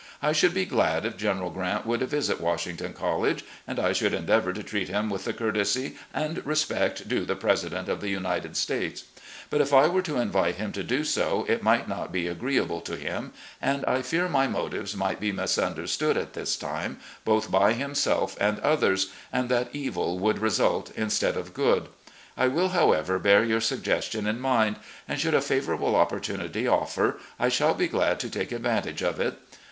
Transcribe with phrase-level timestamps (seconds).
[0.19, 4.51] I should be glad if General Grant would visit Washington College, and I should endeavour
[4.51, 8.57] to treat him with the courtesy and respect due the Presi dent of the United
[8.57, 9.03] States;
[9.51, 12.81] but if I were to invite him to do so, it might not be agreeable
[12.81, 17.73] to him, and I fear my motives might be misunderstood at this time, both by
[17.73, 21.89] himself and others, and that evil would result instead of good.
[22.35, 24.77] I will, however, bear your suggestion in mind,
[25.07, 29.37] and should a favourable opportunity offer I shall be glad to take advantage of it.